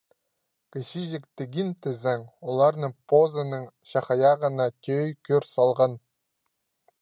Кічиҷек 0.75 1.25
тегин, 1.41 1.67
тізең, 1.87 2.23
оларны 2.53 2.89
позының 3.13 3.67
чахайағына 3.93 4.67
тӧӧй 4.89 5.13
кӧр 5.31 5.49
салған. 5.53 5.97